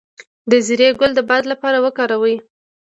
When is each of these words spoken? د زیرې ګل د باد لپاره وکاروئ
د 0.49 0.51
زیرې 0.67 0.87
ګل 0.99 1.11
د 1.15 1.19
باد 1.29 1.43
لپاره 1.51 1.77
وکاروئ 1.85 2.35